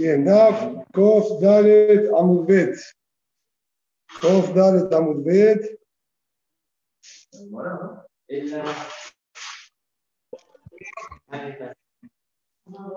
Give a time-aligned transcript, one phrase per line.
[0.00, 0.56] Bien, Daf,
[0.94, 2.74] Kof, Dalet, Amudbet.
[4.22, 5.78] Kof, Dalet, Amudbet.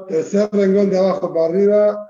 [0.08, 2.10] Tercer renglón de abajo para arriba.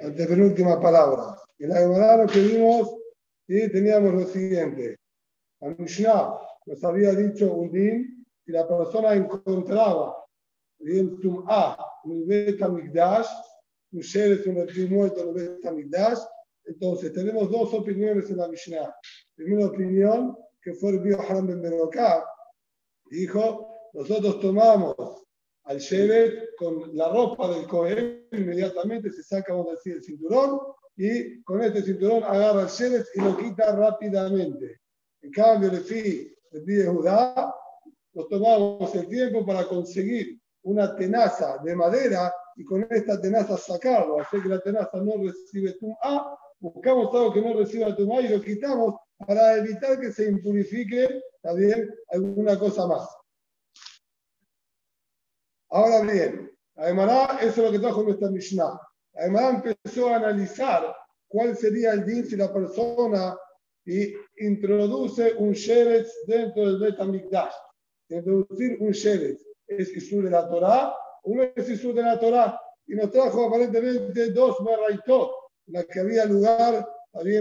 [0.00, 1.36] Antepenúltima palabra.
[1.58, 2.96] En la Gemara lo que vimos,
[3.46, 4.96] y teníamos lo siguiente.
[5.60, 6.32] Al Mishnah
[6.64, 10.19] nos había dicho un din, si la persona encontraba
[12.68, 13.26] migdash,
[13.92, 16.18] un sheres, un reptil muerto, un beta migdash,
[16.64, 18.94] entonces tenemos dos opiniones en la Mishnah.
[19.34, 22.24] Primera opinión, que fue el Bio Haram Ben Berokah,
[23.10, 24.94] dijo, nosotros tomamos
[25.64, 30.60] al Shevet con la ropa del Cohen, inmediatamente se saca, vamos a decir, el cinturón,
[30.96, 34.80] y con este cinturón agarra el Shevet y lo quita rápidamente.
[35.22, 37.54] En cambio, le fui el Judá,
[38.12, 44.20] nos tomamos el tiempo para conseguir una tenaza de madera y con esta tenaza sacarlo,
[44.20, 48.40] hacer que la tenaza no recibe A, buscamos algo que no reciba A y lo
[48.40, 53.08] quitamos para evitar que se impurifique también alguna cosa más.
[55.70, 58.80] Ahora bien, además eso es lo que trajo nuestra Mishnah.
[59.14, 60.94] Además empezó a analizar
[61.28, 63.38] cuál sería el din si la persona
[63.86, 66.98] y introduce un sheretz dentro del Bet
[68.08, 72.94] Introducir un sheretz es Isur de la Torah, uno es Isur de la Torah, y
[72.94, 75.30] nos trajo aparentemente dos Barraitot,
[75.66, 77.40] las que había lugar había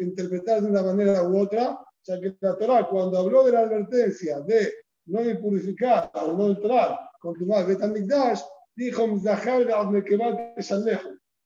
[0.00, 4.40] interpretar de una manera u otra, ya que la Torah, cuando habló de la advertencia
[4.40, 4.72] de
[5.06, 8.40] no impurificar o no entrar con tu madre Betamikdash,
[8.74, 9.04] dijo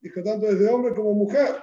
[0.02, 1.62] Dijo tanto desde hombre como mujer.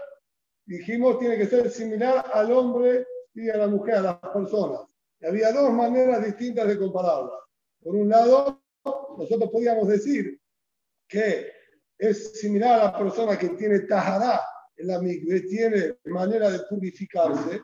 [0.65, 4.81] Dijimos tiene que ser similar al hombre y a la mujer, a las personas.
[5.19, 7.46] Y había dos maneras distintas de compararlas.
[7.87, 8.61] Por un lado,
[9.17, 10.41] nosotros podíamos decir
[11.07, 11.49] que
[11.97, 14.41] es similar a la persona que tiene tajará
[14.75, 17.61] en la migbe, tiene manera de purificarse.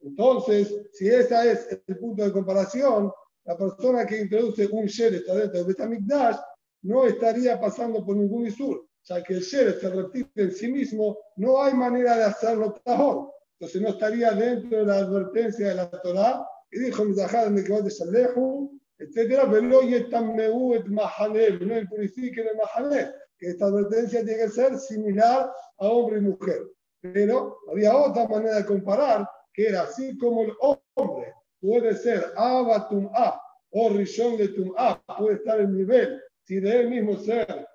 [0.00, 3.12] Entonces, si ese es el punto de comparación,
[3.44, 6.36] la persona que introduce un shere dentro del Betamigdash
[6.82, 11.16] no estaría pasando por ningún isur, ya que el shere se repite en sí mismo,
[11.36, 13.30] no hay manera de hacerlo tajor.
[13.60, 18.79] Entonces no estaría dentro de la advertencia de la Torah, y dijo el de Shalehu,
[19.00, 24.78] etcétera, pero no et mahanev, no purifiquen el mahanev, que esta advertencia tiene que ser
[24.78, 26.68] similar a hombre y mujer.
[27.00, 33.10] Pero había otra manera de comparar, que era así como el hombre puede ser abatum
[33.14, 33.40] a
[33.72, 37.66] o rishon de tum a, puede estar en nivel, si de él mismo ser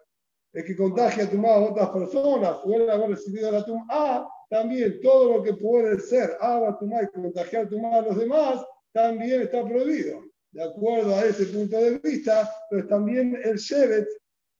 [0.53, 5.37] el que contagia tum a otras personas, puede haber recibido la tum a, también todo
[5.37, 9.63] lo que puede ser abatum a y contagiar tum a a los demás, también está
[9.63, 10.21] prohibido
[10.55, 14.07] de acuerdo a ese punto de vista, pero también el Shevet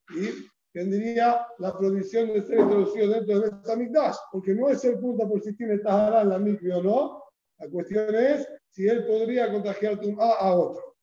[0.10, 5.26] y tendría la prohibición de ser introducido dentro de Betamigdash, porque no es el punto
[5.26, 7.24] por si tiene Tajará en la mikve o no,
[7.60, 10.98] la cuestión es si él podría contagiar a otro.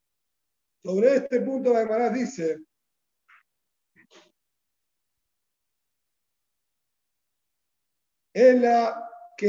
[0.84, 2.58] Sobre este punto, la Gemara dice
[8.34, 9.48] la que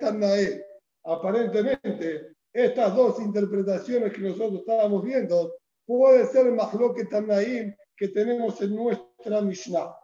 [0.00, 0.66] Tanae,
[1.04, 5.54] aparentemente estas dos interpretaciones que nosotros estábamos viendo
[5.86, 9.94] puede ser el Mahloket Tanaim que tenemos en nuestra Mishnah.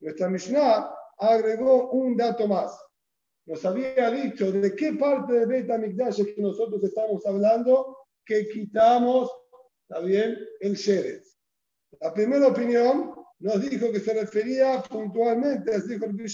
[0.00, 2.76] Nuestra Mishnah agregó un dato más.
[3.46, 9.30] Nos había dicho de qué parte de Beit HaMikdash que nosotros estamos hablando que quitamos,
[9.82, 11.36] ¿está bien?, el Sheretz.
[12.00, 16.30] La primera opinión nos dijo que se refería puntualmente, así dijo el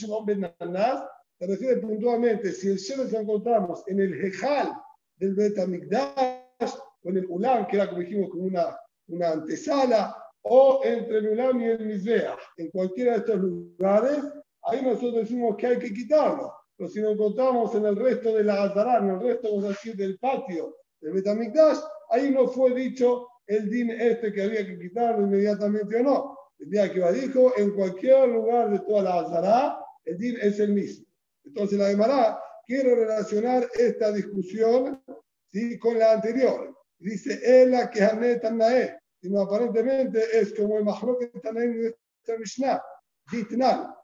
[1.38, 4.72] se refiere puntualmente, si el Sheretz lo encontramos en el Hejal
[5.20, 8.76] del Betamigdash, con el Ulam, que era como dijimos, como una,
[9.08, 12.38] una antesala, o entre el Ulam y el Mizbeach.
[12.56, 14.18] En cualquiera de estos lugares,
[14.62, 16.52] ahí nosotros decimos que hay que quitarlo.
[16.76, 19.68] Pero si lo encontramos en el resto de la Azará, en el resto, vamos a
[19.68, 21.78] decir, del patio del Betamigdash,
[22.10, 26.38] ahí no fue dicho el din este que había que quitarlo inmediatamente o no.
[26.58, 30.58] El día que va dijo, en cualquier lugar de toda la Azará, el din es
[30.60, 31.04] el mismo.
[31.44, 32.38] Entonces la Gemara
[32.70, 35.02] quiero relacionar esta discusión
[35.52, 35.78] ¿sí?
[35.78, 36.76] con la anterior.
[36.98, 38.00] Dice, él la que
[38.40, 42.82] Tanae, sino aparentemente es como el Mahloket Tanae de esta Mishnah,
[43.30, 43.94] Ditnal,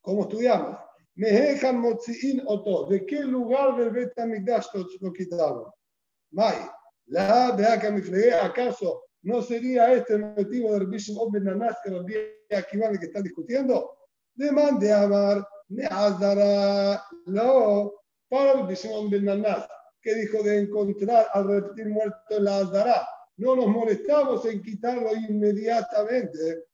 [0.00, 0.78] como estudiamos.
[1.16, 4.66] Mehejan Motziin Oto, ¿de qué lugar del Bet HaMikdash
[5.00, 5.70] lo quitaron?
[6.30, 6.56] Mai,
[7.06, 12.06] la Miflege, ¿acaso no sería este el motivo del Bishop Oben Nanas que los
[12.56, 13.98] aquí van que están discutiendo?
[14.34, 17.92] Demande Amar, Neazara, no,
[18.28, 19.68] para el Bishop Ben Nanas,
[20.02, 23.06] que dijo de encontrar al reptil muerto en la Azara.
[23.36, 26.64] no nos molestamos en quitarlo inmediatamente.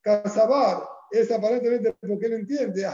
[0.00, 2.86] Casabar es aparentemente porque él entiende,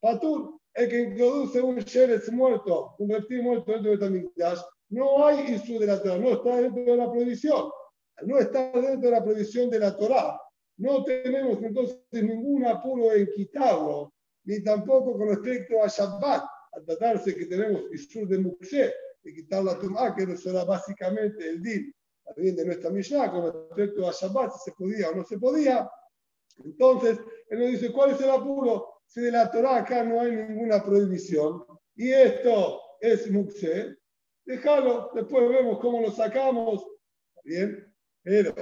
[0.00, 4.60] Patur, el que introduce un Sheretz muerto, un reptil muerto dentro de Betamikdash,
[4.90, 7.70] no hay Isur de la Torah, no está dentro de la prohibición,
[8.22, 10.40] no está dentro de la prohibición de la Torah.
[10.78, 14.12] No tenemos entonces ningún apuro en quitarlo,
[14.44, 16.44] ni tampoco con respecto a Shabbat,
[16.78, 21.48] a tratarse que tenemos Isur de Mukshe, de quitar la Tumá, que eso era básicamente
[21.48, 21.94] el din
[22.24, 25.90] también de nuestra Mishnah, con respecto a Shabbat, si se podía o no se podía.
[26.64, 29.00] Entonces, él nos dice, ¿cuál es el apuro?
[29.06, 31.64] Si de la Torah acá no hay ninguna prohibición,
[31.96, 33.96] y esto es Mukshe,
[34.44, 36.86] déjalo, después vemos cómo lo sacamos.
[37.44, 37.92] Bien,
[38.22, 38.54] pero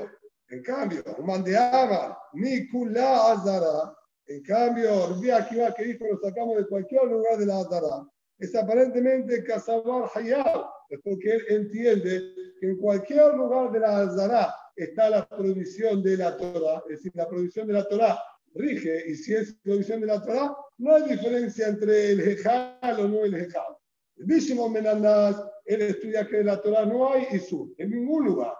[0.48, 3.96] en cambio, mandeaba ni kula azara.
[4.28, 8.08] En cambio, Rabbi Akiva que dijo lo sacamos de cualquier lugar de la azara.
[8.38, 14.54] Es aparentemente Kasabar Hayab, es porque él entiende que en cualquier lugar de la azara
[14.74, 16.82] está la prohibición de la Torah.
[16.88, 18.18] Es decir, la prohibición de la Torah
[18.54, 23.08] rige, y si es prohibición de la Torah, no hay diferencia entre el Jejal o
[23.08, 23.76] no el Jejal.
[24.16, 28.54] Bishimon Menanas, él estudia que en la Torah no hay Isur, en ningún lugar.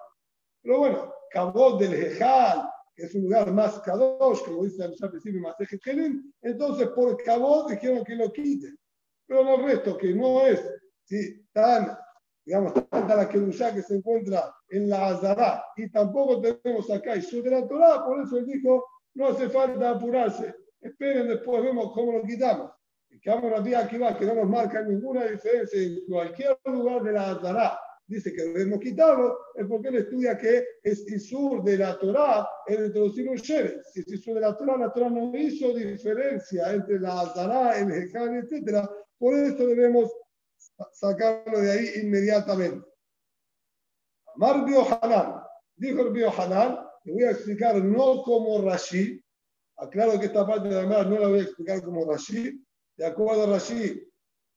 [0.63, 5.41] Pero bueno, Kabot del Jejal, que es un lugar más Kadosh, como dice el principio
[5.43, 5.55] más
[6.41, 8.77] entonces por Kabot dijeron que lo quiten.
[9.27, 10.67] Pero el resto, que no es
[11.05, 11.47] ¿sí?
[11.53, 11.97] tan,
[12.45, 17.41] digamos, tanta la Kedushá que se encuentra en la Azará, y tampoco tenemos acá y
[17.43, 18.85] de la Torah, por eso él dijo,
[19.15, 22.71] no hace falta apurarse, esperen, después vemos cómo lo quitamos.
[23.11, 27.03] Y que vamos a aquí va, que no nos marca ninguna diferencia en cualquier lugar
[27.03, 31.79] de la Azará dice que debemos quitarlo, es porque él estudia que es Isur de
[31.79, 33.83] la Torah el introducir un Shevet.
[33.93, 37.91] Si es Isur de la Torah, la Torah no hizo diferencia entre la Azara, el
[37.91, 38.89] Heján, etc.
[39.19, 40.11] Por eso debemos
[40.93, 42.87] sacarlo de ahí inmediatamente.
[44.35, 44.67] Amar
[45.03, 45.43] Hanan,
[45.77, 49.21] dijo el Hanan, le voy a explicar no como Rashi,
[49.79, 52.63] aclaro que esta parte de la no la voy a explicar como Rashi,
[52.97, 54.03] de acuerdo a Rashi,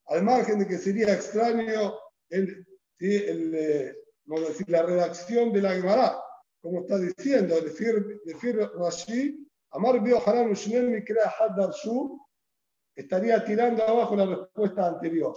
[0.08, 1.94] al margen de que sería extraño
[2.30, 2.66] el
[3.00, 3.16] ¿sí?
[3.16, 6.20] el, eh, vamos a decir, la redacción de la Gemara,
[6.62, 12.20] como está diciendo, de Fir Rashi, Amar Bio Haran Ushnem crea Haddarshu,
[12.96, 15.36] estaría tirando abajo la respuesta anterior.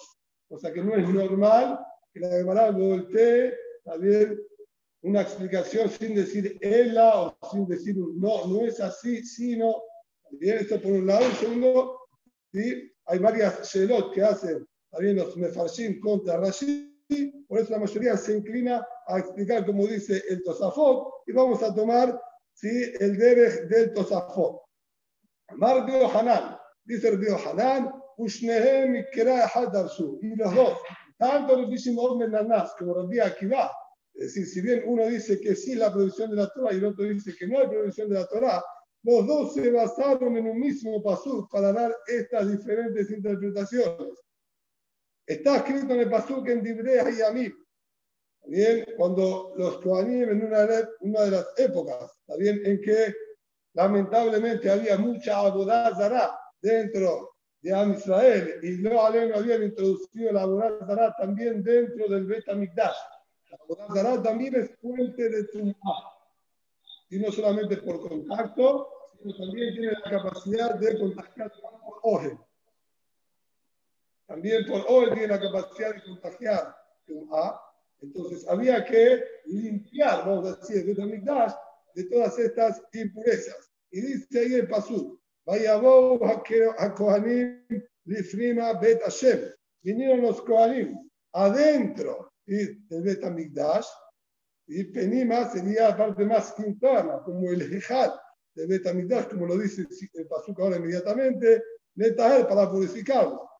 [0.49, 1.79] O sea que no es normal
[2.13, 3.55] que la Gemara voltee
[3.85, 4.39] también
[5.03, 9.83] una explicación sin decir ella o sin decir no, no es así, sino,
[10.33, 11.27] bien, esto por un lado.
[11.27, 11.99] Un segundo,
[12.53, 12.93] ¿sí?
[13.07, 16.92] hay varias shelot que hacen también los mefarshim contra Rashi
[17.49, 21.75] por eso la mayoría se inclina a explicar como dice el Tosafot y vamos a
[21.75, 22.21] tomar
[22.55, 22.93] ¿sí?
[23.01, 24.61] el debe del Tosafot.
[25.57, 28.47] Mar Hanan, dice el Hanan, y
[30.37, 30.79] los dos,
[31.19, 33.71] tanto el Bishim Menanas como Rabbi Akiva,
[34.15, 36.85] es decir, si bien uno dice que sí la producción de la Torah y el
[36.85, 38.63] otro dice que no hay producción de la Torah,
[39.05, 44.19] los dos se basaron en un mismo pasú para dar estas diferentes interpretaciones.
[45.27, 47.55] Está escrito en el Pasuk en Dibrea y Amib.
[48.47, 50.67] Bien, cuando los Kohanim en una,
[51.01, 53.15] una, de las épocas, bien, en que
[53.75, 61.63] lamentablemente había mucha abodazara dentro de Am Israel y no habían introducido la abodazara también
[61.63, 62.97] dentro del Bet Amikdash.
[63.51, 65.75] La abodazara también es fuente de Tumah.
[67.11, 68.89] Y no solamente por contacto,
[69.21, 72.39] sino también tiene la capacidad de contactar por oje.
[74.33, 76.75] También por hoy tiene la capacidad de contagiar
[77.33, 77.61] A.
[78.01, 83.71] Entonces había que limpiar, vamos a decir, de todas estas impurezas.
[83.91, 87.63] Y dice ahí el Pasú, Vayabou a Kohanim
[88.07, 89.51] Lifrima Bet Hashem.
[89.83, 90.97] Vinieron los Kohanim
[91.35, 93.87] adentro del Bet Amigdash,
[94.67, 98.15] y Penima sería la parte más interna, como el Jejat
[98.55, 101.63] de Bet Amigdash, como lo dice el Pasú ahora inmediatamente,
[101.97, 103.52] Netaher para purificarlo.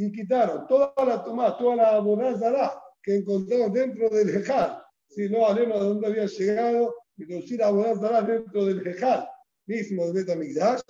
[0.00, 4.80] Y quitaron toda la tomá, toda la abonazara que encontramos dentro del Jejal.
[5.08, 9.28] Si no hablemos de dónde había llegado, introducir abonazara dentro del Jejal,
[9.66, 10.80] mismo de Betamigdash.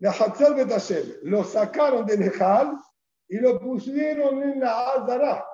[0.00, 2.72] La Hatzal Betashem lo sacaron del Jejal
[3.28, 5.44] y lo pusieron en la Azara.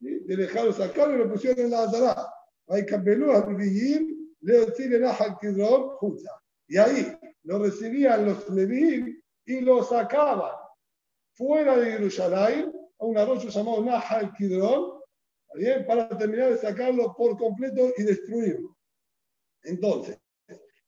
[0.00, 2.26] Del Jejal lo sacaron y lo pusieron en la Azara.
[2.68, 3.46] Hay capelú a
[4.40, 6.30] le decir a Kidron, Jutza.
[6.68, 10.52] Y ahí lo recibían los Levín y lo sacaban
[11.32, 15.00] fuera de Jerusalén a un arroyo llamado Nahal Kidron,
[15.54, 15.86] ¿bien?
[15.86, 18.76] para terminar de sacarlo por completo y destruirlo.
[19.62, 20.18] Entonces,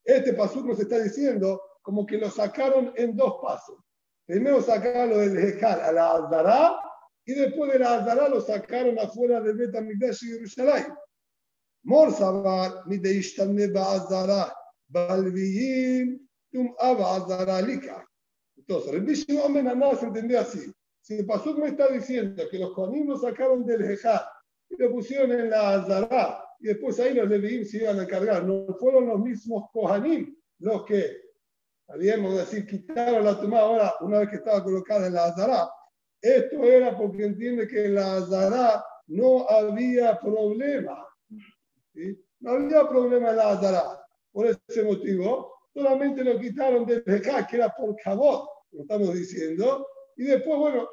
[0.05, 3.79] este paso nos está diciendo como que lo sacaron en dos pasos.
[4.27, 6.79] Primero sacaron del Hejal a la Azara
[7.25, 10.87] y después de la Azara lo sacaron afuera del Betamigdash y Jerusalén.
[11.85, 14.53] Mor sabar mi de ishtane ba'azara
[14.90, 16.20] balviyim
[16.52, 18.06] tum aba azara lika.
[18.56, 20.73] Entonces, el Bishim nada se entendió así.
[21.00, 24.20] Si el Pasuk me está diciendo que los Kohanim lo sacaron del Hejal
[24.68, 28.44] y lo pusieron en la Azara y después ahí los Leviim se iban a cargar,
[28.44, 31.16] no fueron los mismos Kohanim los que,
[31.88, 35.70] habíamos decir, quitaron la tumba ahora una vez que estaba colocada en la Azara.
[36.20, 41.06] Esto era porque entiende que en la Azara no había problema.
[42.40, 44.00] No había problema en la Azara.
[44.33, 49.87] Por ese motivo, solamente lo quitaron del Hejal, que era por cabot, lo estamos diciendo,
[50.17, 50.89] y después, bueno,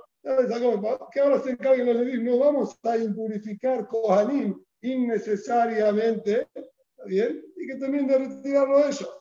[1.11, 6.47] que ahora se encarguen los Leviim, no vamos a impurificar Kohanim innecesariamente,
[7.05, 7.43] bien?
[7.55, 9.19] Y que también de retirarlo ellos.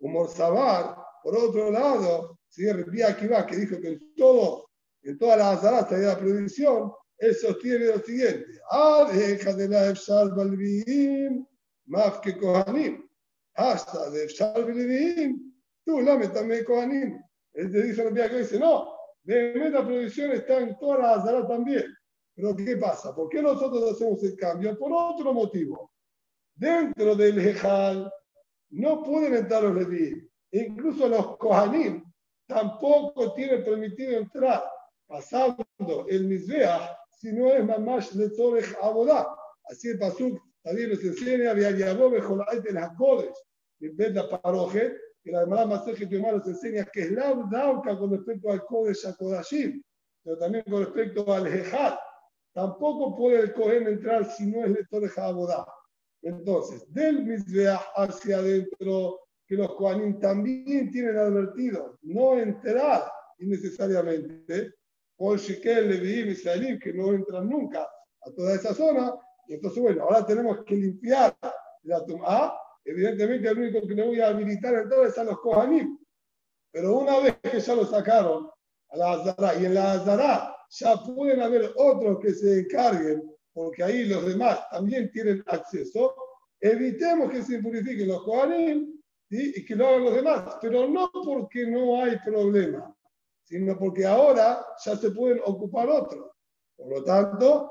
[0.00, 4.68] Como Sabar, por otro lado, si aquí va que dijo que en todo,
[5.02, 8.46] en todas las azaras de la prohibición, él sostiene lo siguiente:
[9.12, 11.44] deja de la Efsal Balvim,
[11.86, 13.07] más que Kohanim,
[13.58, 15.34] hasta de
[15.84, 17.20] tú la también Kohanim.
[17.54, 21.48] Él te dice Rabbi que dice: No, de la prohibición está en todas las azaras
[21.48, 21.84] también.
[22.36, 23.12] Pero ¿qué pasa?
[23.12, 24.78] ¿Por qué nosotros hacemos el cambio?
[24.78, 25.90] Por otro motivo.
[26.54, 28.12] Dentro del Ejal
[28.70, 30.30] no pueden entrar los Leví.
[30.52, 32.04] Incluso los Kohanim
[32.46, 34.62] tampoco tienen permitido entrar
[35.08, 35.66] pasando
[36.08, 39.26] el Mizbeah si no es Mamash de Torech Abodá.
[39.64, 43.34] Así el Pasuk también nos enseña, Viayabó Bejolayt el Hakodesh,
[43.80, 47.98] en vez de Paroje, que la hermana Maseje Yomar nos enseña que es la Dauka
[47.98, 49.82] con respecto al Kodesh Akodashim,
[50.22, 51.98] pero también con respecto al Ejal
[52.58, 55.64] Tampoco puede el Cohen entrar si no es lector de Jabodá.
[56.22, 63.04] Entonces, del Mizbeah hacia adentro, que los Kohanim también tienen advertido no entrar
[63.38, 64.74] innecesariamente,
[65.16, 67.82] con Shekel, Levi, Israelim, que no entran nunca
[68.22, 69.14] a toda esa zona.
[69.46, 71.36] Y entonces, bueno, ahora tenemos que limpiar
[71.82, 72.54] la Tum'a.
[72.88, 75.98] Evidentemente, el único que le voy a habilitar entonces es a los Kohanim.
[76.72, 78.48] Pero una vez que ya lo sacaron
[78.88, 83.84] a la Azara, y en la Azara ya pueden haber otros que se encarguen, porque
[83.84, 86.14] ahí los demás también tienen acceso,
[86.60, 91.66] evitemos que se purifiquen los Kohanim y que lo hagan los demás, pero no porque
[91.66, 92.96] no hay problema,
[93.44, 96.30] sino porque ahora ya se pueden ocupar otros.
[96.74, 97.70] Por lo tanto,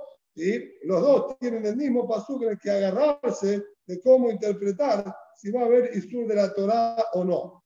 [0.84, 2.08] los dos tienen el mismo
[2.40, 7.24] que que agarrarse de cómo interpretar si va a haber Isur de la Torah o
[7.24, 7.64] no.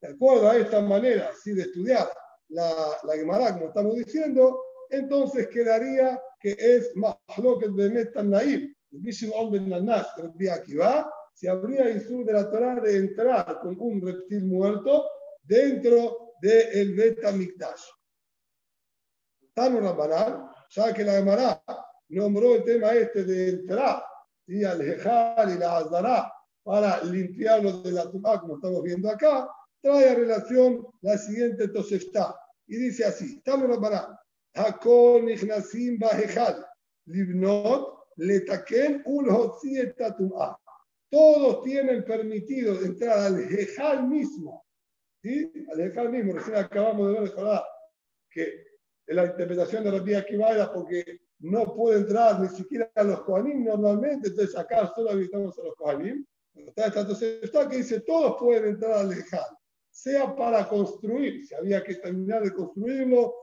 [0.00, 2.08] De acuerdo a esta manera, si de estudiar
[2.48, 8.12] la, la Gemara, como estamos diciendo, entonces quedaría que es Mahloket Bemet
[10.80, 15.06] va si habría Isur de la Torah de entrar con un reptil muerto
[15.42, 17.82] dentro del de Bet Amikdash.
[19.54, 21.62] Tanu Rabbanan, ya que la Gemara
[22.08, 24.02] nombró el tema este de entrar
[24.48, 26.32] y al Jejal y la Azara
[26.64, 29.48] para limpiarlo de la tumba, como estamos viendo acá,
[29.80, 32.34] trae a relación la siguiente Tosefta.
[32.66, 33.40] Y dice así,
[33.80, 34.18] para
[34.54, 36.64] Hakol Nichnasim Bahejal,
[37.06, 40.58] Libnot, Letaken Ulhotzi Tatum'a.
[41.10, 44.64] Todos tienen permitido entrar al Jejal mismo.
[45.22, 45.50] ¿Sí?
[45.72, 47.32] Al Jejal mismo, recién acabamos de ver
[48.30, 48.64] que
[49.06, 53.20] la interpretación de la vía Akiva era porque no puede entrar ni siquiera a los
[53.22, 56.24] Kohanim normalmente, entonces acá solo habitamos a los Kohanim.
[56.54, 59.58] Entonces está que dice, todos pueden entrar al Jejal
[59.98, 63.34] sea para construir, si había que terminar de construirlo,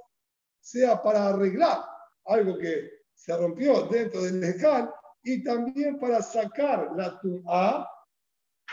[0.61, 1.79] sea para arreglar
[2.25, 4.89] algo que se rompió dentro del legal
[5.23, 7.85] y también para sacar la tum'a,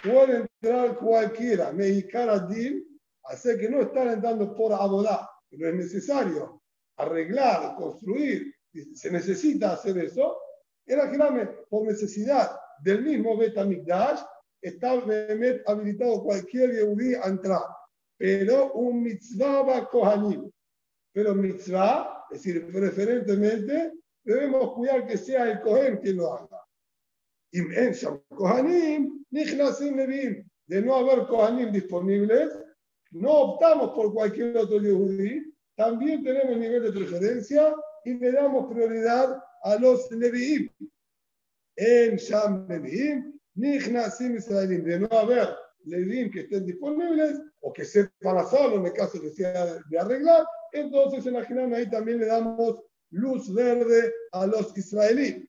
[0.00, 2.84] puede entrar cualquiera, a DIM,
[3.24, 6.62] hacer que no están entrando por abodá, pero es necesario
[6.98, 10.38] arreglar, construir, se necesita hacer eso,
[10.86, 11.18] era que
[11.68, 14.20] por necesidad del mismo Betamikdash,
[14.60, 14.92] está
[15.66, 17.62] habilitado cualquier Yehudi a entrar.
[18.16, 20.50] Pero un mitzvah va kohanim.
[21.12, 23.92] Pero mitzvah, es decir, preferentemente,
[24.24, 26.60] debemos cuidar que sea el kohen quien lo haga.
[27.50, 27.94] Y en
[28.28, 29.24] kohanim,
[30.66, 32.56] De no haber kohanim disponibles,
[33.10, 37.74] no optamos por cualquier otro Yehudi, también tenemos nivel de preferencia
[38.04, 40.68] y le damos prioridad a los Leviim.
[41.76, 45.48] En Sham Leviim, Nichnasim Israelim, de no haber
[45.84, 50.44] Leviim que estén disponibles o que sepan hacerlo en el caso que sea de arreglar,
[50.72, 52.80] entonces en la ahí también le damos
[53.10, 55.46] luz verde a los israelíes.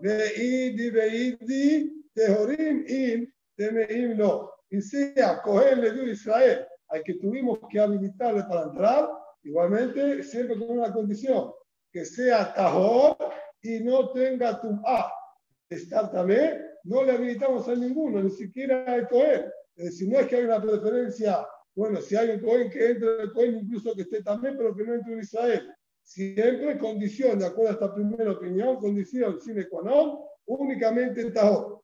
[0.00, 4.50] Veidi, veidi, tehorim in, temeim no.
[4.70, 9.10] Y sea, Cohen le dio Israel al que tuvimos que habilitarle para entrar,
[9.42, 11.52] igualmente siempre con una condición,
[11.92, 13.16] que sea tajor
[13.62, 15.12] y no tenga tu A.
[15.68, 19.44] Estar también, no le habilitamos a ninguno, ni siquiera al Cohen.
[19.90, 23.32] Si no es que hay una preferencia, bueno, si hay un Cohen que entre el
[23.32, 25.74] Cohen, incluso que esté también, pero que no entre en Israel.
[26.02, 31.82] Siempre condición, de acuerdo a esta primera opinión, condición sine qua non, únicamente tajor.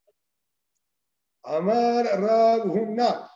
[1.45, 3.31] Amar Rab Hunna,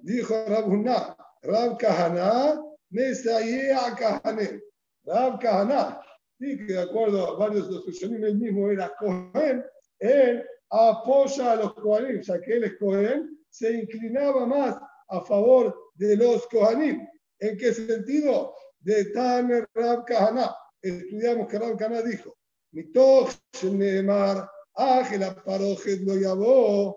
[0.00, 2.58] dijo Rab Hunna, Rab Kahana,
[2.88, 4.62] Mesayea Kahané.
[5.04, 6.00] Rab Kahana,
[6.40, 9.64] sí, que de acuerdo a varios de los Rishonim, él mismo era Cohen,
[9.98, 15.92] él apoya a los Kohanim, ya que él es Cohen, se inclinaba más a favor
[15.94, 17.06] de los Kohanim.
[17.38, 18.54] ¿En qué sentido?
[18.80, 20.54] De Taner Rab Kahana.
[20.80, 22.34] Estudiamos que Rab Kahana dijo,
[22.72, 26.96] Mitoch Shenemar, Ángel Parojet lo llamó.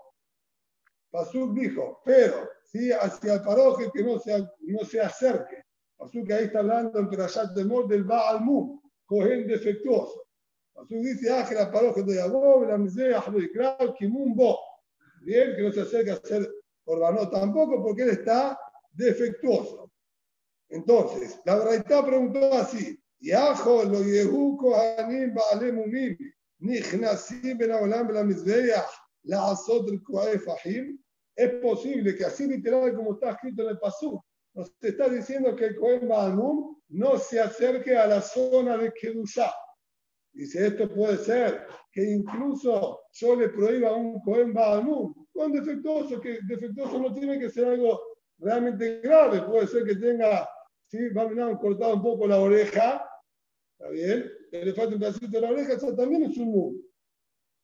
[1.12, 5.63] Pasuk dijo, pero si hacia el paroje que no se, no se acerque.
[5.97, 10.25] Pasuk ahí está hablando en Perashat de Mor del Baal Mum, Cohen defectuoso.
[10.74, 13.24] Pasuk dice, Ángel Parojet lo llamó, la miseria,
[13.98, 14.60] Kimun Bo.
[15.22, 16.50] Bien, que no se acerque a ser
[16.83, 18.60] Corbanó tampoco porque él está
[18.91, 19.91] defectuoso.
[20.69, 26.17] Entonces, la verdad preguntó así, Yajo lo yehu kohanim ba'ale mumim,
[26.60, 28.89] nichnasim ben haolam la mizbeach,
[29.24, 29.55] la
[30.31, 31.00] el fahim.
[31.36, 34.22] Es posible que así literal como está escrito en el pasú,
[34.53, 39.53] nos está diciendo que el Cohen Baalmum no se acerque a la zona de Kedushah.
[40.31, 46.19] Dice, esto puede ser que incluso yo le prohíba a un Cohen Baalmum, con defectuoso,
[46.19, 48.00] que defectuoso no tiene que ser algo
[48.39, 50.48] realmente grave, puede ser que tenga,
[50.88, 53.07] si va a cortado un poco la oreja,
[53.77, 54.31] ¿está bien?
[54.51, 56.74] Que le falta un pedacito de la oreja, eso también es un mu.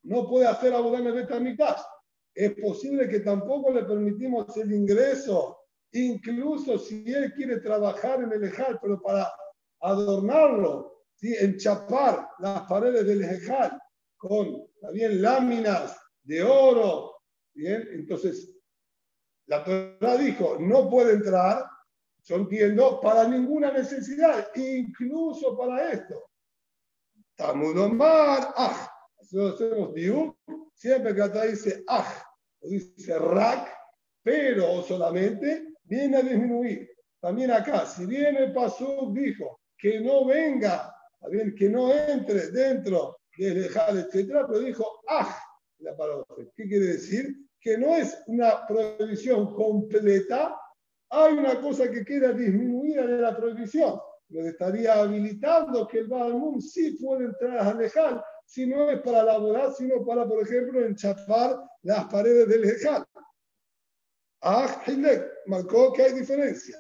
[0.03, 1.86] No puede hacer abogado de mi casa.
[2.34, 5.59] Es posible que tampoco le permitimos el ingreso,
[5.91, 9.31] incluso si él quiere trabajar en el ejal, pero para
[9.81, 11.36] adornarlo, ¿sí?
[11.39, 13.79] enchapar las paredes del ejal
[14.17, 17.20] con también láminas de oro,
[17.59, 18.55] Bien, entonces
[19.48, 21.66] la Torah dijo, no puede entrar,
[22.24, 26.29] yo entiendo, para ninguna necesidad, incluso para esto.
[27.35, 30.37] Tamudomar, ah, nosotros hacemos diu,
[30.74, 32.24] siempre que acá dice ah,
[32.61, 33.68] o dice rak,
[34.24, 36.90] pero solamente viene a disminuir.
[37.20, 40.94] También acá, si viene el Pasuk dijo que no venga,
[41.30, 45.38] bien, que no entre dentro del dejar, etcétera, pero dijo ah,
[45.80, 46.25] la palabra.
[46.56, 47.36] ¿Qué quiere decir?
[47.62, 50.56] que no es una prohibición completa,
[51.10, 54.00] hay una cosa que queda disminuida de la prohibición.
[54.30, 59.24] Lo estaría habilitando que el Baal sí puede entrar a Lejal, si no es para
[59.24, 62.66] laborar, sino para, por ejemplo, enchapar las paredes del
[64.42, 65.22] Lejal.
[65.22, 66.78] Ah, marcó que hay diferencia.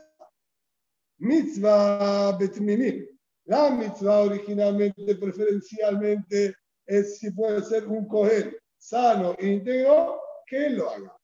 [1.19, 3.05] Mitzvah betmimim.
[3.45, 11.17] La mitzvah originalmente, preferencialmente, es si puede ser un coger sano, íntegro, que lo haga.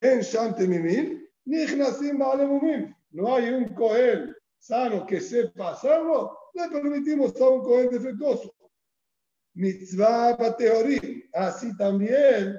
[0.00, 2.94] En Shantemimim, Nichnasim Baalemumim.
[3.10, 8.54] No hay un Cohen sano que sepa hacerlo, le permitimos a un Cohen defectuoso.
[9.54, 11.22] Mitzvah Bateorim.
[11.34, 12.58] Así también,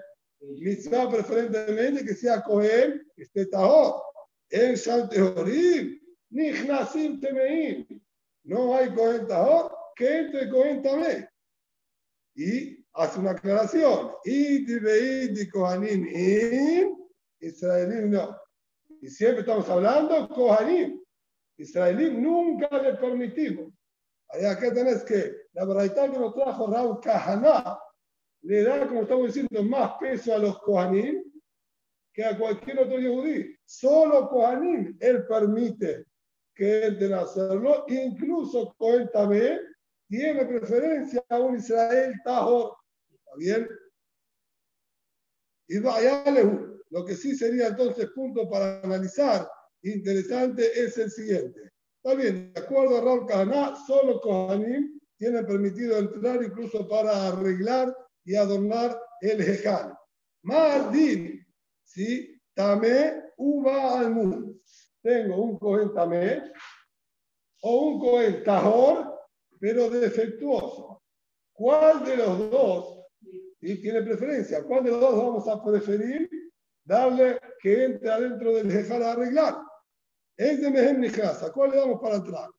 [0.59, 4.01] mitzvah preferentemente que sea Cohen, que esté Tahor.
[4.49, 8.01] En Shanteorim, Nichnasim Temeim.
[8.43, 11.27] No hay Cohen Tahor, que entre Cohen también.
[12.35, 14.11] Y hace una aclaración.
[14.25, 16.97] Y de Kohanim in
[17.39, 18.37] Israelim no.
[19.01, 21.01] Y siempre estamos hablando Kohanim.
[21.57, 23.73] Israelim nunca le permitimos.
[24.29, 27.77] Ahí acá tenés que la verdad que nos trajo Raúl Kahana
[28.43, 31.23] le da, como estamos diciendo, más peso a los Kohanim
[32.13, 33.55] que a cualquier otro yehudí.
[33.65, 36.05] Solo Kohanim él permite
[36.53, 37.85] que entren a hacerlo.
[37.87, 39.59] Incluso Kohen también
[40.07, 42.75] tiene preferencia a un Israel Tahor
[43.37, 43.67] bien?
[45.67, 49.47] Y lo que sí sería entonces punto para analizar,
[49.81, 51.71] interesante, es el siguiente.
[52.03, 57.95] Está bien, de acuerdo a Raúl Kahaná, solo Kohanim tienen permitido entrar incluso para arreglar
[58.25, 59.97] y adornar el Hejal.
[60.43, 61.45] Mardin,
[61.83, 62.39] ¿sí?
[62.53, 64.55] Tamé uva al mundo.
[65.01, 66.51] Tengo un Cohen Tamé
[67.61, 69.13] o un Cohen Tahor,
[69.59, 71.01] pero defectuoso.
[71.53, 73.03] ¿Cuál de los dos
[73.63, 74.61] y tiene preferencia.
[74.63, 76.29] ¿Cuál de los dos vamos a preferir?
[76.83, 79.55] Darle que entre adentro del dejar a arreglar.
[80.35, 81.51] Es de Mehem Nijasa.
[81.53, 82.49] ¿Cuál le damos para entrar?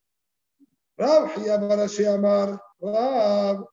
[0.97, 3.67] Rab para Amar, Rab,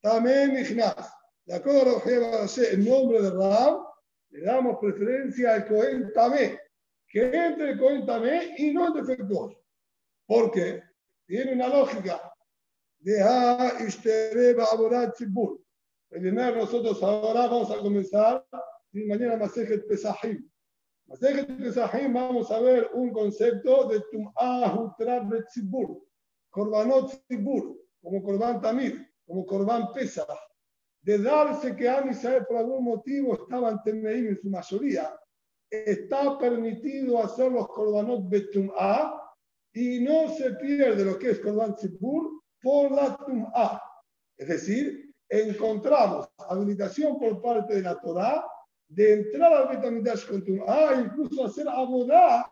[0.00, 1.10] Tamén Nijnas.
[1.50, 3.80] De acuerdo a el nombre de Rab,
[4.30, 6.60] le damos preferencia al Cohen Tamé,
[7.08, 9.60] que entre el Cohen Tamé y no el defectuoso.
[10.28, 10.80] ¿Por qué?
[11.26, 12.22] Tiene una lógica.
[13.00, 15.60] De a ishtereba aborat tzibur.
[16.08, 18.46] Primero nosotros ahora vamos a comenzar
[18.92, 20.48] y mañana Masejet Pesahim.
[21.06, 26.00] Masejet Pesahim vamos a ver un concepto de Tum'ah Utrab Tzibur.
[26.50, 30.28] Korbanot Tzibur, como Korban Tamir, como Korban Pesach
[31.02, 35.14] de darse que Am Israel por algún motivo estaban temeim en su mayoría,
[35.70, 39.16] está permitido hacer los korbanot betum'a
[39.72, 43.80] y no se pierde lo que es korban tzibur por la tum'a.
[44.36, 48.44] Es decir, encontramos habilitación por parte de la Torah
[48.88, 52.50] de entrar al Betamidash con tum'a e incluso hacer abodá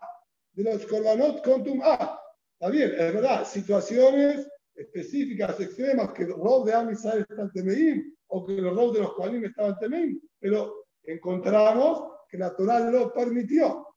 [0.53, 2.19] de los korbanot con tum'a.
[2.53, 8.45] Está bien, es verdad, situaciones específicas, extremas, que Rob de Am Israel están temeim, o
[8.45, 13.87] que los dos de los Kohanim estaban también, pero encontramos que la Torah lo permitió.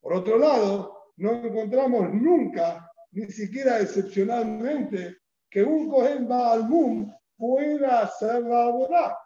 [0.00, 5.18] Por otro lado, no encontramos nunca, ni siquiera excepcionalmente,
[5.50, 9.18] que un Kohen Baalmum pueda hacer la boda.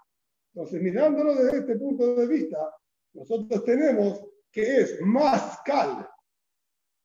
[0.52, 2.74] Entonces, mirándolo desde este punto de vista,
[3.12, 6.08] nosotros tenemos que es más cal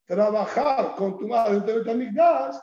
[0.06, 2.56] trabajar con tu madre de Betamigdash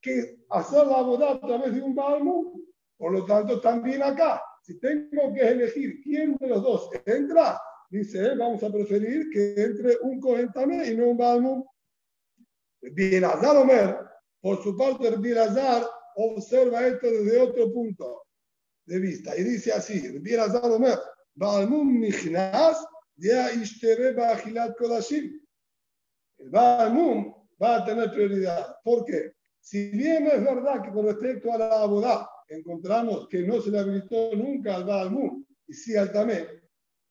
[0.00, 2.63] que hacer la boda a través de un Baalmum.
[2.96, 8.18] Por lo tanto, también acá, si tengo que elegir quién de los dos entra, dice
[8.18, 10.50] él, vamos a preferir que entre un Cohen
[10.86, 11.64] y no un Balmum.
[12.80, 13.98] Bielazar Omer,
[14.40, 15.84] por su parte, Bielazar
[16.16, 18.26] observa esto desde otro punto
[18.86, 20.98] de vista y dice así: Bielazar Omer,
[21.34, 25.40] Balmum Nichnas, ya Ishtere Bajilat Kodashim.
[26.38, 28.76] El Balmum va a tener prioridad.
[28.82, 29.32] ¿Por qué?
[29.60, 33.78] Si bien es verdad que con respecto a la abodá, encontramos que no se le
[33.78, 35.16] habilitó nunca al Baal
[35.66, 36.46] y sí al Tamé,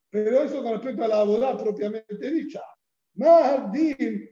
[0.10, 2.62] pero eso con respecto a la boda propiamente dicha.
[3.16, 3.72] Más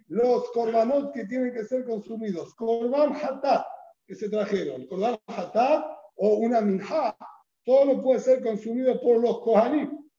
[0.07, 3.65] los korbanot que tienen que ser consumidos, korban hatat
[4.05, 5.85] que se trajeron, korban hatat
[6.15, 7.15] o una minja,
[7.63, 10.09] todo lo puede ser consumido por los kohanim.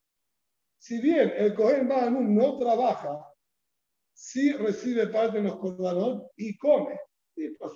[0.79, 3.25] Si bien el kohen Baal no trabaja,
[4.13, 6.99] sí recibe parte de los korbanot y come
[7.37, 7.73] los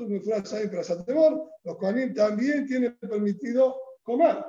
[1.77, 4.45] Kohanim también tienen permitido comer.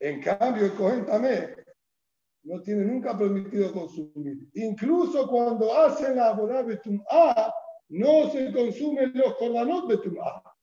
[0.00, 1.56] En cambio, el Kohen también
[2.44, 4.38] no tiene nunca permitido consumir.
[4.54, 6.64] Incluso cuando hacen la boda
[7.10, 7.52] A,
[7.88, 9.90] no se consumen los korbanot
[10.22, 10.54] A.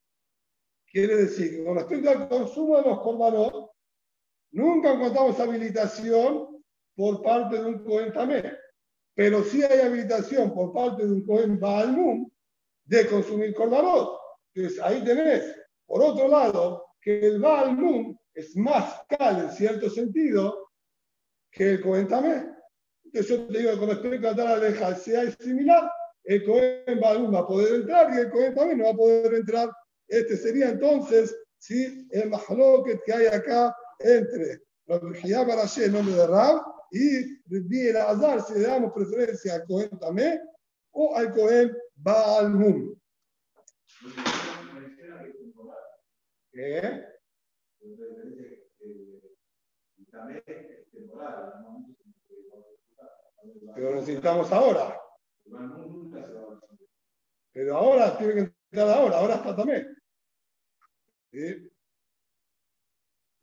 [0.88, 3.72] Quiere decir con respecto al consumo de los korbanot,
[4.52, 6.64] nunca encontramos habilitación
[6.96, 8.54] por parte de un Kohen también.
[9.14, 12.30] Pero sí hay habilitación por parte de un Kohen Baalmum
[12.86, 14.18] de consumir corbanot.
[14.54, 17.78] Entonces ahí tenés, por otro lado, que el Baal
[18.34, 20.70] es más cal en cierto sentido
[21.52, 25.90] que el Cohen Entonces yo te digo, con respecto a la aleja, sea es similar,
[26.26, 29.70] el Cohen va a poder entrar y el Cohen no va a poder entrar.
[30.08, 32.08] Este sería entonces ¿sí?
[32.12, 38.42] el mahloket que hay acá entre Rabbi Barashe, el nombre de Rab, y Rabbi Azar,
[38.42, 40.40] si le damos preferencia al Cohen
[40.92, 42.96] o al Cohen Balmum.
[46.52, 47.04] ¿Qué?
[53.76, 55.00] Pero necesitamos ahora.
[57.52, 58.40] Pero ahora tiene que
[58.72, 59.96] entrar ahora, ahora está también.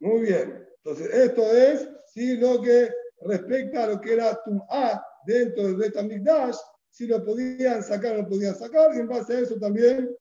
[0.00, 0.68] Muy bien.
[0.78, 4.38] Entonces, esto es sí, lo que respecta a lo que era
[4.68, 6.56] A dentro del Betamigdash
[6.92, 10.14] si lo podían sacar, lo podían sacar, y en base a eso también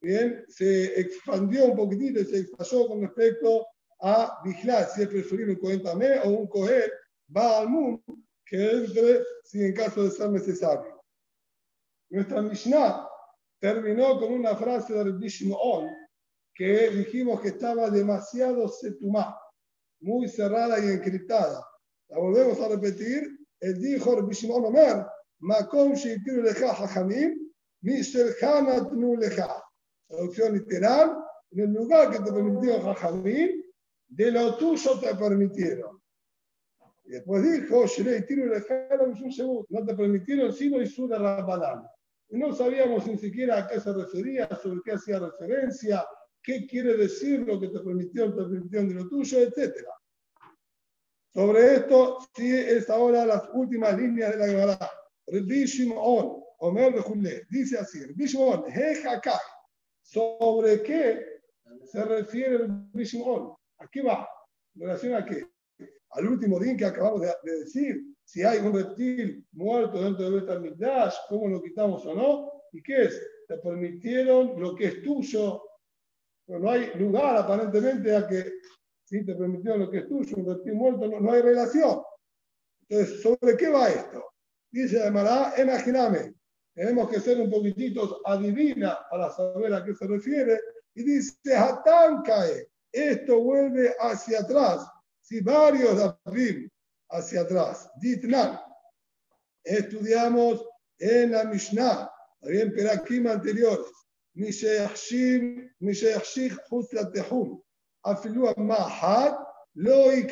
[0.00, 3.66] bien, se expandió un poquitito y se explayó con respecto
[4.00, 5.82] a vigilar si es preferible un Cohen
[6.24, 6.90] o un Cohen
[7.34, 8.02] va al mundo
[8.44, 11.00] que entre si en caso de ser necesario.
[12.10, 13.06] Nuestra Mishnah
[13.60, 15.88] terminó con una frase del Bishmoon
[16.54, 19.38] que dijimos que estaba demasiado setumá,
[20.00, 21.64] muy cerrada y encriptada.
[22.08, 23.38] La volvemos a repetir.
[23.60, 25.06] Él dijo, el Bishmoon Omer,
[25.40, 27.34] Makom Sheitiru Lecha Hachamim,
[27.82, 29.48] Mishelcha Natnu Lecha.
[30.08, 31.16] Traducción literal,
[31.52, 33.62] en el lugar que te permitió Hachamim,
[34.08, 36.00] de lo tuyo te permitieron.
[37.04, 37.84] Y después dijo,
[39.68, 41.16] no te permitieron sino y su de
[42.28, 46.06] Y no sabíamos ni siquiera a qué se refería, sobre qué hacía referencia,
[46.42, 49.74] qué quiere decir lo que te permitieron, te permitieron de lo tuyo, etc.
[51.32, 54.90] Sobre esto, sí es ahora las últimas líneas de la Gemara.
[55.26, 58.64] Rabbi Shimon, Omer de dice así, Rabbi Shimon,
[60.02, 61.24] ¿sobre qué
[61.84, 63.54] se refiere Rabbi Shimon?
[63.78, 64.28] ¿A qué va?
[64.74, 65.46] ¿En relación a qué?
[66.10, 71.14] Al último día que acabamos de, decir, si hay un reptil muerto dentro de Betamigdash,
[71.28, 75.62] cómo lo quitamos o no, y qué es, te permitieron lo que es tuyo,
[76.46, 78.52] pero no hay lugar aparentemente a que
[79.04, 82.00] si te permitieron lo que es tuyo, un reptil muerto, no, hay relación.
[82.88, 84.29] Entonces, ¿sobre qué va esto?
[84.72, 86.34] Dice Amará, imaginame,
[86.74, 90.60] tenemos que ser un poquititos adivina para saber a qué se refiere.
[90.94, 92.22] Y dice, Hatán
[92.92, 94.86] esto vuelve hacia atrás.
[95.20, 96.68] Si varios David
[97.10, 98.60] hacia atrás, Ditnan.
[99.64, 100.64] Estudiamos
[100.98, 103.86] en la Mishnah, también Perakim anteriores.
[108.02, 109.38] Afilúa Mahat,
[109.74, 110.26] Lo y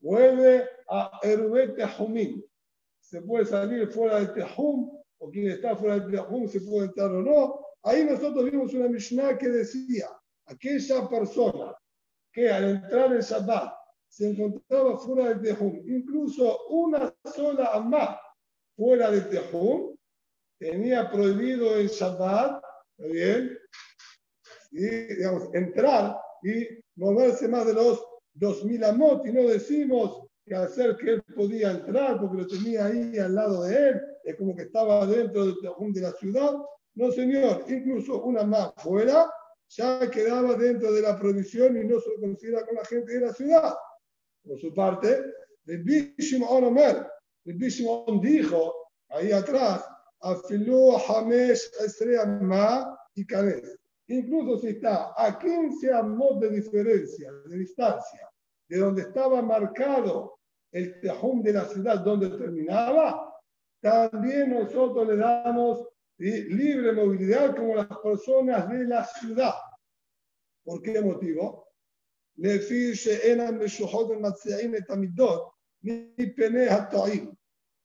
[0.00, 2.42] Vuelve a Erubet Tehumim.
[3.08, 7.08] Se puede salir fuera del Tejum, o quien está fuera del Tejum se puede entrar
[7.12, 7.60] o no.
[7.84, 10.08] Ahí nosotros vimos una Mishnah que decía,
[10.46, 11.76] aquella persona
[12.32, 13.72] que al entrar en Shabbat
[14.08, 18.20] se encontraba fuera del Tejum, incluso una sola amá
[18.76, 19.96] fuera del Tejum,
[20.58, 22.60] tenía prohibido en Shabbat,
[22.98, 23.56] bien?
[24.72, 26.66] Y, digamos, entrar y
[26.96, 32.20] moverse más de los 2000 amot, y no decimos que hacer que él podía entrar
[32.20, 36.12] porque lo tenía ahí al lado de él, es como que estaba dentro de la
[36.12, 36.54] ciudad.
[36.94, 39.28] No, señor, incluso una más fuera
[39.68, 43.26] ya quedaba dentro de la prohibición y no se lo considera con la gente de
[43.26, 43.74] la ciudad.
[44.44, 45.24] Por su parte,
[45.66, 47.04] el Bishimon Omer,
[47.44, 48.72] el Bishimon dijo
[49.08, 49.84] ahí atrás,
[50.20, 51.68] afilú Hamesh
[52.42, 53.76] Ma y Kanes.
[54.06, 58.30] Incluso si está a 15 amos de diferencia, de distancia,
[58.68, 60.35] de donde estaba marcado
[60.76, 63.34] el tejum de la ciudad donde terminaba,
[63.80, 69.54] también nosotros le damos libre movilidad como las personas de la ciudad.
[70.62, 71.68] ¿Por qué motivo?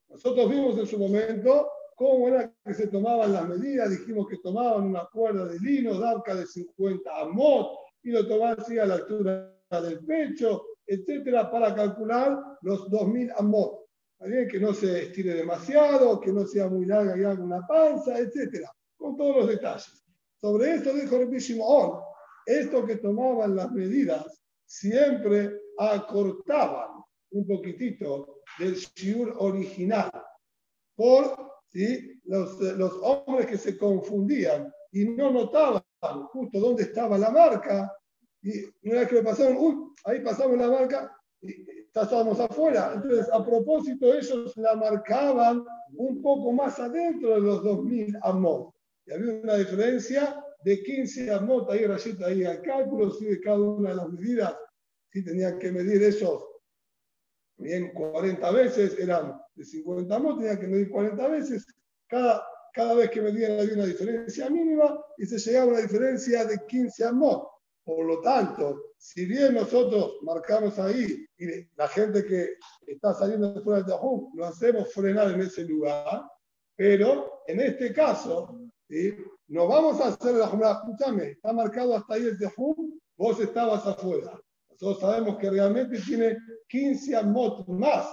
[0.10, 3.90] Nosotros vimos en su momento cómo era que se tomaban las medidas.
[3.90, 7.72] Dijimos que tomaban una cuerda de lino de arca de 50 amot
[8.04, 13.86] y lo tomaban así a la altura del pecho etcétera, para calcular los 2000 amot.
[14.20, 18.20] Bien, que no se estire demasiado, que no sea muy larga y haga una panza,
[18.20, 20.04] etcétera, con todos los detalles.
[20.40, 22.00] Sobre esto dijo el Shimon,
[22.46, 26.90] esto que tomaban las medidas siempre acortaban
[27.32, 30.12] un poquitito del shiur original
[30.96, 31.36] por
[31.70, 32.20] ¿sí?
[32.26, 35.82] los, los hombres que se confundían y no notaban
[36.32, 37.92] justo dónde estaba la marca
[38.44, 41.54] y una vez que lo pasaron, uy, ahí pasamos la marca y
[41.88, 42.94] estábamos afuera.
[42.96, 45.64] Entonces, a propósito, ellos la marcaban
[45.96, 48.74] un poco más adentro de los 2000 amot.
[49.06, 53.60] Y había una diferencia de 15 amot, ahí rayita ahí al cálculo, si de cada
[53.60, 54.56] una de las medidas,
[55.12, 56.44] si tenían que medir esos,
[57.58, 61.66] bien 40 veces, eran de 50 amot, tenían que medir 40 veces,
[62.08, 66.46] cada, cada vez que medían había una diferencia mínima y se llegaba a una diferencia
[66.46, 67.52] de 15 amot.
[67.84, 72.54] Por lo tanto, si bien nosotros marcamos ahí y la gente que
[72.86, 76.22] está saliendo de fuera del Tajum lo hacemos frenar en ese lugar,
[76.76, 79.16] pero en este caso, ¿sí?
[79.48, 83.86] no vamos a hacer la Jumra, escúchame, está marcado hasta ahí el Tajum, vos estabas
[83.88, 84.40] afuera.
[84.70, 86.38] Nosotros sabemos que realmente tiene
[86.70, 88.08] 15 amot más,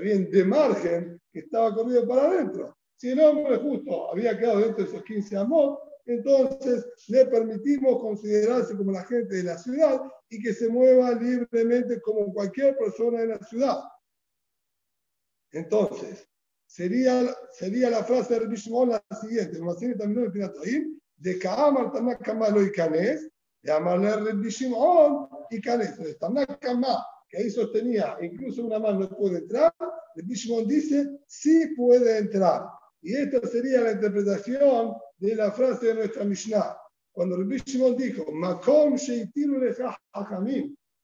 [0.00, 2.76] bien, de margen, que estaba corrido para adentro.
[2.96, 8.76] Si el hombre justo había quedado dentro de esos 15 amot, entonces le permitimos considerarse
[8.76, 13.28] como la gente de la ciudad y que se mueva libremente como cualquier persona de
[13.28, 13.78] la ciudad.
[15.52, 16.28] Entonces,
[16.66, 18.56] sería, sería la frase de Rabbi
[18.88, 19.60] la siguiente,
[21.16, 23.30] de Kaamar Tanakama y Canes,
[23.62, 25.94] de amarle Shimon y Canes.
[26.18, 32.18] Tanakama, que ahí sostenía, incluso una mano no puede entrar, Rabbi Shimon dice, sí puede
[32.18, 32.62] entrar.
[33.00, 36.76] Y esta sería la interpretación de la frase de nuestra Mishnah.
[37.12, 38.96] Cuando Rabbi Shimon dijo, Makom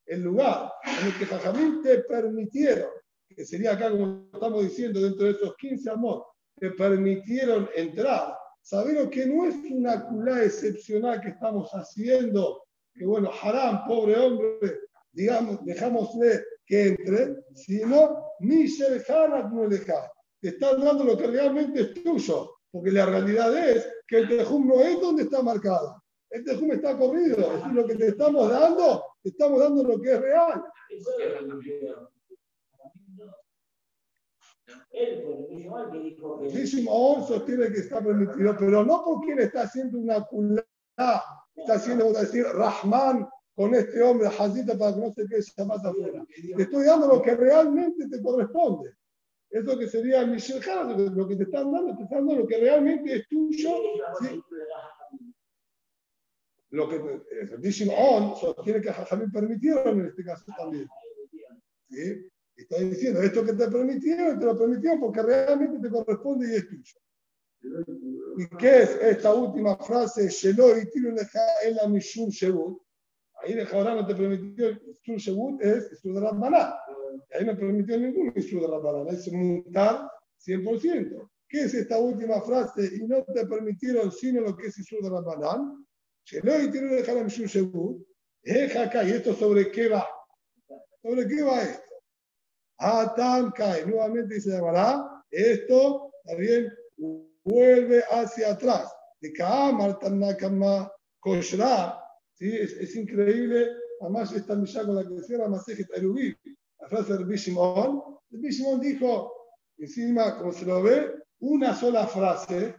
[0.05, 2.89] el lugar en el que Jajamim te permitieron,
[3.29, 6.25] que sería acá como estamos diciendo, dentro de esos 15 amor,
[6.59, 13.31] te permitieron entrar, sabemos que no es una culá excepcional que estamos haciendo, que bueno,
[13.41, 14.81] Haram, pobre hombre,
[15.13, 22.03] digamos, dejámosle que entre, sino Michel Hanat no Te están dando lo que realmente es
[22.03, 26.03] tuyo, porque la realidad es que el tejum no es donde está marcado.
[26.29, 27.37] El tejum está corrido.
[27.37, 30.65] Es lo que te estamos dando, te estamos dando lo que es real.
[36.41, 40.65] Muchísimo sostiene que está permitido, pero no por quien está haciendo una culá,
[41.55, 45.39] está haciendo, vamos a decir, Rahman con este hombre, Hazita, para que no se quede
[45.39, 46.25] afuera.
[46.57, 48.93] Te estoy dando lo que realmente te corresponde.
[49.51, 50.61] Eso que sería Michel
[51.13, 53.81] lo que te están dando, te están dando lo que realmente es tuyo.
[56.69, 60.87] Lo que el Bishim On sostiene que Jajamín permitieron en este caso también.
[61.89, 62.31] ¿Sí?
[62.55, 66.69] Está diciendo, esto que te permitieron, te lo permitieron porque realmente te corresponde y es
[66.69, 67.01] tuyo.
[68.37, 70.29] ¿Y qué es esta última frase?
[71.73, 71.87] La
[72.29, 72.81] Shebut.
[73.43, 76.21] Ahí de Jabrán no te permitió el Isur Shebut, es Isur de
[77.11, 77.23] Rabbaná.
[77.33, 80.09] Ahí no permitió ningún Isur de Rabbaná, es mutar
[80.45, 81.29] 100%.
[81.47, 82.89] ¿Qué es esta última frase?
[82.95, 85.75] Y no te permitieron sino lo que es Isur de Rabbaná.
[86.25, 88.05] Shelo y tiro en la Mishum Shebut.
[88.43, 90.07] Es acá, ¿y esto sobre qué va?
[91.01, 91.91] ¿Sobre qué va esto?
[92.77, 96.71] Atan Kai, nuevamente se llamará, esto también
[97.43, 98.91] vuelve hacia atrás.
[99.19, 101.99] De Kaamar Tanakama Koshra,
[102.33, 102.57] ¿sí?
[102.57, 103.69] es, es increíble,
[104.01, 106.35] además esta misa con la que cierra Masejet Erubim,
[106.81, 109.31] la frase de Bishimon, Bishimon dijo,
[109.77, 112.75] encima, como se lo ve, una sola frase,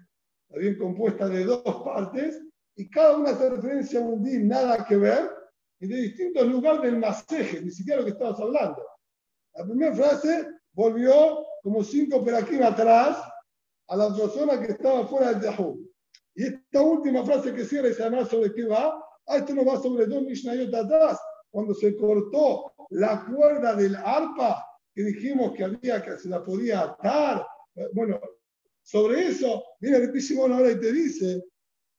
[0.51, 2.43] bien compuesta de dos partes,
[2.77, 5.31] y cada una hace referencia a un din nada que ver,
[5.81, 8.83] y de distintos lugares del Masejet, ni siquiera lo que estabas hablando.
[9.55, 13.19] La primera frase volvió como cinco aquí atrás
[13.89, 15.79] a la persona que estaba fuera del Yahoo.
[16.35, 19.65] Y esta última frase que cierra y se llama sobre qué va, ah, esto no
[19.65, 24.65] va sobre dos Mishnayot atrás, cuando se cortó la cuerda del arpa,
[24.95, 27.47] que dijimos que había que se la podía atar.
[27.93, 28.21] Bueno,
[28.83, 31.45] sobre eso, mira el Simón ahora y te dice,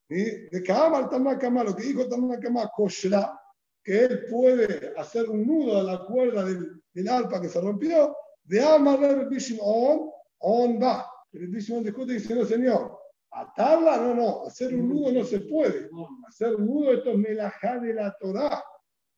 [0.10, 3.40] de Kamal Tamakama, lo que dijo Tamakama, Koshla,
[3.84, 8.16] que él puede hacer un nudo a la cuerda del, del arpa que se rompió,
[8.44, 11.10] de amarrar el on, on va.
[11.32, 12.98] El Bishimon discute y dice, no señor,
[13.32, 15.90] atarla, no, no, hacer un nudo no se puede.
[16.28, 18.64] Hacer un nudo, esto es melajá de la Torah.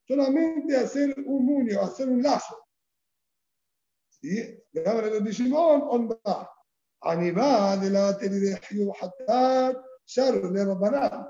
[0.08, 2.58] Solamente hacer un muño, hacer un lazo.
[4.10, 4.64] ¿Sí?
[4.72, 6.50] De amarrar el Bishimon, on va.
[7.02, 8.60] Anibá de la de
[10.66, 11.28] Rabbanán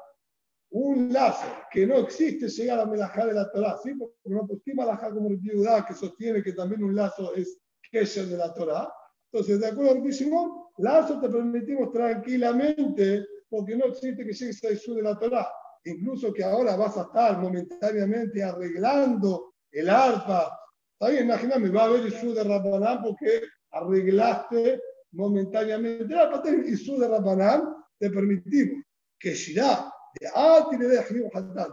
[0.78, 3.94] un lazo que no existe llegar a Melajá de la Torah, ¿sí?
[3.94, 7.58] porque no pusimos Melajá como el Yudá, que sostiene que también un lazo es
[7.92, 8.92] Kesher de la Torah.
[9.32, 14.68] Entonces, de acuerdo con Simón, lazo te permitimos tranquilamente, porque no existe que llegues a
[14.68, 15.48] Jesús de la Torah.
[15.86, 20.60] Incluso que ahora vas a estar momentáneamente arreglando el arpa.
[20.94, 26.44] Está bien, imagíname, va a haber Jesús de Rabanán porque arreglaste momentáneamente el arpa.
[26.44, 28.84] Jesús de Rabanán te permitimos
[29.20, 29.92] que Shirá
[30.34, 30.68] Ah,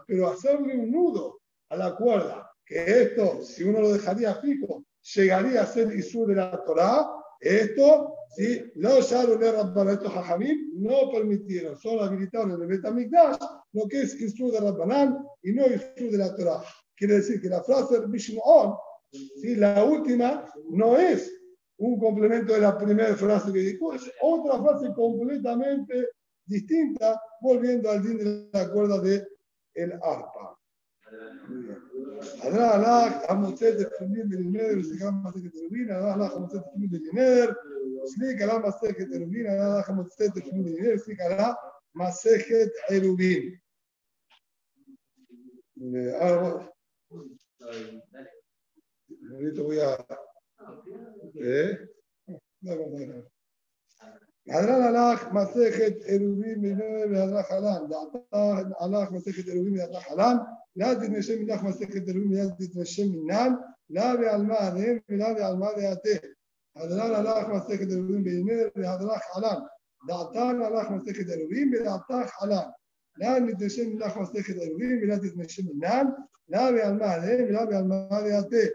[0.07, 5.63] pero hacerle un nudo a la cuerda, que esto, si uno lo dejaría fijo, llegaría
[5.63, 7.09] a ser Isur de la Torah,
[7.43, 8.63] esto, ¿sí?
[8.77, 9.13] los
[9.75, 13.37] para estos Jajamim no permitieron, solo habilitaron en el Betamikdash
[13.73, 16.63] lo que es Isur de Rabbanán y no Isur de la Torah.
[16.97, 18.75] Quiere decir que la frase Bishmu'on,
[19.11, 19.57] ¿sí?
[19.57, 21.31] la última, no es
[21.79, 26.11] un complemento de la primera frase que dijo, es otra frase completamente
[26.47, 29.27] distinta, volviendo al din de la cuerda de
[29.75, 30.57] el arpa.
[32.43, 37.57] Habrá Alak, Amutet, Tefumim, Belineder, Sejam, Masek, Terubin, Habrá Alak, Amutet, Tefumim, Belineder,
[38.07, 41.57] Slik, Alá, Masek, Terubin, Habrá Alak, Amutet, Tefumim, Belineder, Slik, Alá,
[41.95, 42.47] Masek,
[42.89, 43.61] Terubin.
[46.21, 46.73] Ahora,
[49.33, 49.99] ahorita voy a...
[51.35, 51.79] ¿Eh?
[52.61, 53.42] No, no, no.
[54.50, 60.38] הדרן הלך מסכת עירובין מנהל והדרך חלן, דעתה הלך מסכת עירובין והדרך חלן,
[60.76, 63.54] לה תתנשם מנך מסכת עירובין ולה תתנשם מנן,
[63.90, 66.28] לה ועלמה עליהם ולה ועלמה דעתה.
[66.76, 69.60] הדרן הלך מסכת עירובין מנהל והדרך חלן,
[70.08, 72.68] דעתן הלך מסכת עירובין ודעתך חלן.
[73.18, 76.06] לה נתנשם מנך מסכת עירובין ולה תתנשם מנן,
[76.50, 78.68] לה ועלמה עליהם ולה ועלמה דעתה.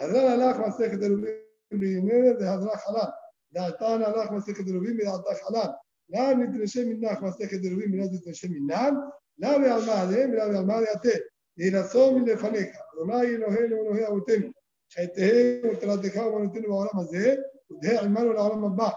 [0.00, 1.30] הדרן הלך מסכת עירובין
[1.72, 3.10] מנהל והדרך חלן.
[3.52, 5.70] דעתן הלך מסכת דרובים ודעתך חלן.
[6.10, 8.94] לאן נתרשם מנך מסכת דרובים ולא תתרשם מנן?
[9.38, 11.18] לאו ועלמה עליהם ולאו ועלמה לעתה.
[11.56, 12.76] להינשוא מלפניך.
[12.94, 14.48] אדוני אלוהינו אלוהי אבותינו.
[14.94, 17.34] חטאיהם ותרתך ומנותינו בעולם הזה,
[17.70, 18.90] ודהה עמנו לעולם הבא.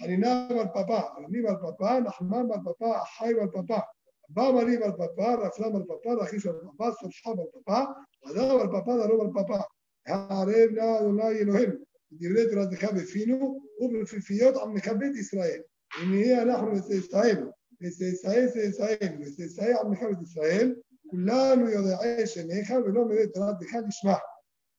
[0.00, 3.78] חנינה בר פפא, רמי בר פפא, נחמן בר פפא, אחי בר פפא.
[4.32, 7.82] אבא מרי בר פפא, רפלה בר פפא, רכיש בר פפא, סופחה בר פפא,
[8.30, 9.58] אדם בר פפא, דרו בר פפא.
[10.06, 11.74] הערב נא אדוני אלוהינו.
[12.12, 13.60] דברי תורתך בפינו
[13.91, 15.61] ובפיפיות עמך בית ישראל.
[16.01, 20.75] ונהיה אנחנו וצאצאינו, וצאצאי צאצאינו, וצאצאי עמך בית ישראל,
[21.07, 24.17] כולנו יודעי שמיך ולא מראה תורתך לשמה.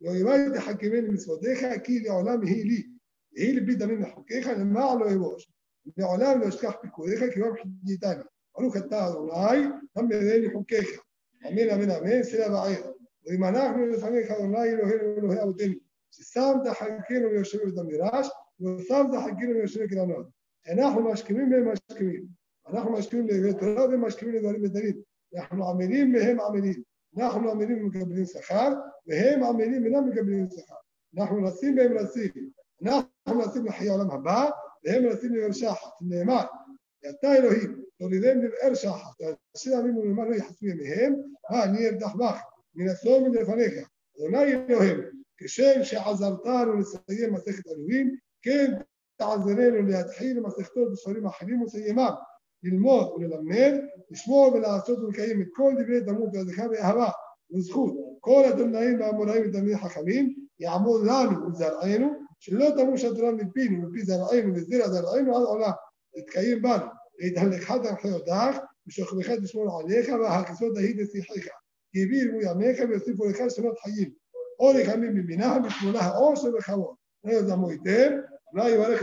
[0.00, 2.86] לא יבואי תחכמני מצוותיך, כי לעולם היא לי.
[3.36, 5.50] היא לבי דמים מחוקיך, למען לא אבוש.
[5.96, 8.22] לעולם לא אשכח פיקודיך, כי יום חגיתני.
[8.58, 10.88] ברוך אתה אדוני, המראה לחוקיך.
[11.48, 12.92] אמן אמן אמן, סלע בעיר.
[13.26, 15.74] ואם אנחנו לפניך אדוני אלוהינו ואלוהי אבותינו,
[16.10, 18.28] ששמת חלקנו ויושבים בית המדרש,
[18.60, 20.26] נוסף זה חגינו ויושבי קרנות.
[20.68, 22.24] אנחנו משכימים והם משכימים.
[22.68, 25.00] אנחנו משכימים לדברי תורה והם משכימים לדברים מדרים.
[25.34, 26.82] אנחנו עמלים והם עמלים.
[27.16, 28.72] אנחנו עמלים ומקבלים שכר,
[29.06, 30.74] והם עמלים ואינם מקבלים שכר.
[31.18, 32.30] אנחנו מנסים והם מנסים.
[32.82, 34.50] אנחנו מנסים לחיי העולם הבא,
[34.84, 35.90] והם מנסים לבאר שחת.
[36.00, 36.44] נאמר,
[37.10, 39.16] אתה אלוהים, תולידם לבאר שחת.
[39.56, 41.14] אשר עמים ולמען לא יחסו ימיהם,
[41.50, 42.40] אני אבדח בך,
[42.74, 43.88] מן הסור מלפניך.
[44.18, 45.00] אדוני אלוהים,
[45.36, 48.74] כשם שעזרתנו לסיים מסכת אלוהים, כן
[49.16, 52.10] תעזרנו להתחיל מסכתות בשערים אחרים וסיימם,
[52.62, 53.72] ללמוד וללמד,
[54.10, 57.10] לשמור ולעשות ולקיים את כל דברי תלמוד והזכה באהבה
[57.56, 57.94] וזכות.
[58.20, 64.88] כל התמנאים והאמוראים ותלמידי חכמים, יעמוד לנו וזרענו, שלא תמוש התורה מפינו ומפי זרענו וזרע
[64.88, 65.70] זרענו עד עולם,
[66.16, 66.84] להתקיים בנו,
[67.18, 71.48] להתהלכך הנחייותך, ושוכבך תשמור עליך, והכסות ההיא תשיחך.
[71.92, 74.10] כי הביאו ימיך ויוסיפו לך שנות חיים.
[74.58, 76.94] אורך ימים בבינה, ושמונה העושר וכבוד.
[77.24, 78.10] לא יזמו היטב,
[78.54, 79.02] لا ولكن